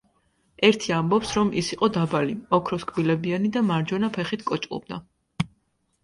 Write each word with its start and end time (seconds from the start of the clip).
ერთი 0.67 0.91
ამბობს, 0.99 1.33
რომ 1.39 1.49
ის 1.61 1.67
იყო 1.75 1.89
დაბალი, 1.97 2.37
ოქროს 2.57 2.85
კბილებიანი 2.91 3.51
და 3.57 3.63
მარჯვენა 3.67 4.09
ფეხით 4.15 4.47
კოჭლობდა. 4.53 4.99